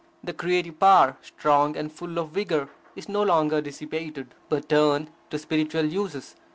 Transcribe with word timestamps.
The 0.23 0.33
creative 0.33 0.79
power, 0.79 1.15
strong 1.21 1.77
and 1.77 1.91
full 1.91 2.17
of 2.17 2.29
vigour, 2.29 2.69
is 2.95 3.07
no 3.07 3.21
longer 3.21 3.61
dissipated, 3.61 4.33
but 4.49 4.67
turned 4.67 5.11
to 5.29 5.37
spiritual 5.37 5.85
uses. 5.85 6.35